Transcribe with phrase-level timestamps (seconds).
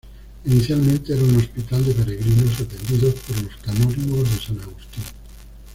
[0.45, 5.03] Inicialmente era un hospital de peregrinos atendido por los canónigos de San Agustín.